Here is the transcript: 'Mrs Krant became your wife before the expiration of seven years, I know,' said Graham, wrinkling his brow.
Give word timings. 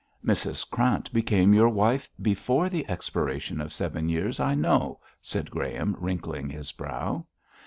'Mrs 0.25 0.67
Krant 0.67 1.13
became 1.13 1.53
your 1.53 1.69
wife 1.69 2.09
before 2.19 2.69
the 2.69 2.89
expiration 2.89 3.61
of 3.61 3.71
seven 3.71 4.09
years, 4.09 4.39
I 4.39 4.55
know,' 4.55 4.99
said 5.21 5.51
Graham, 5.51 5.95
wrinkling 5.99 6.49
his 6.49 6.71
brow. 6.71 7.27